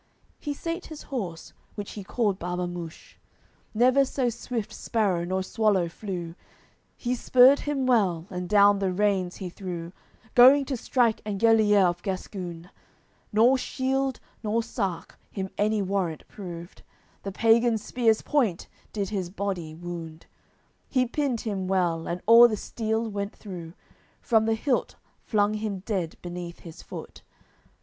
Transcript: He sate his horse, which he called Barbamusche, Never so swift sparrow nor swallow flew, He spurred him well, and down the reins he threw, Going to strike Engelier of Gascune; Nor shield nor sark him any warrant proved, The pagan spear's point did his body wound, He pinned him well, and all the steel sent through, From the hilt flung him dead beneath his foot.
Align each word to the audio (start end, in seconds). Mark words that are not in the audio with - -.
He 0.39 0.55
sate 0.55 0.87
his 0.87 1.03
horse, 1.13 1.53
which 1.75 1.91
he 1.91 2.03
called 2.03 2.39
Barbamusche, 2.39 3.19
Never 3.75 4.03
so 4.03 4.29
swift 4.29 4.73
sparrow 4.73 5.25
nor 5.25 5.43
swallow 5.43 5.87
flew, 5.89 6.33
He 6.97 7.13
spurred 7.13 7.59
him 7.59 7.85
well, 7.85 8.25
and 8.31 8.49
down 8.49 8.79
the 8.79 8.91
reins 8.91 9.35
he 9.35 9.47
threw, 9.47 9.93
Going 10.33 10.65
to 10.65 10.75
strike 10.75 11.21
Engelier 11.23 11.85
of 11.85 12.01
Gascune; 12.01 12.71
Nor 13.31 13.59
shield 13.59 14.19
nor 14.43 14.63
sark 14.63 15.19
him 15.29 15.51
any 15.55 15.83
warrant 15.83 16.27
proved, 16.27 16.81
The 17.21 17.31
pagan 17.31 17.77
spear's 17.77 18.23
point 18.23 18.67
did 18.91 19.09
his 19.09 19.29
body 19.29 19.75
wound, 19.75 20.25
He 20.89 21.05
pinned 21.05 21.41
him 21.41 21.67
well, 21.67 22.07
and 22.07 22.23
all 22.25 22.47
the 22.47 22.57
steel 22.57 23.13
sent 23.13 23.35
through, 23.35 23.73
From 24.19 24.45
the 24.47 24.55
hilt 24.55 24.95
flung 25.21 25.53
him 25.53 25.81
dead 25.85 26.15
beneath 26.23 26.61
his 26.61 26.81
foot. 26.81 27.21